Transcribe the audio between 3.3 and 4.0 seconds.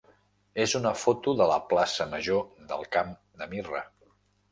de Mirra.